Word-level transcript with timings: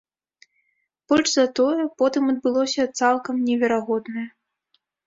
Больш 1.13 1.29
за 1.35 1.45
тое, 1.61 1.83
потым 2.01 2.23
адбылося 2.35 2.83
цалкам 2.99 3.35
неверагоднае. 3.53 4.27